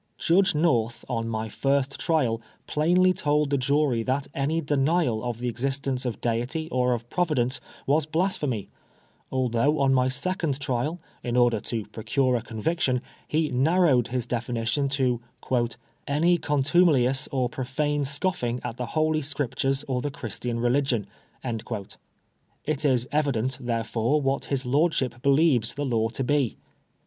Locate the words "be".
26.23-26.57